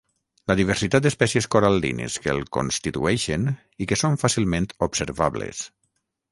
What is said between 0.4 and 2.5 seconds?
La diversitat d'espècies coral·lines que el